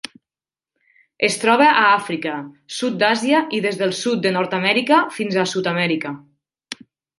[1.27, 2.33] Es troba a Àfrica,
[2.79, 6.17] sud d'Àsia i des del sud de Nord-amèrica fins a Sud-amèrica.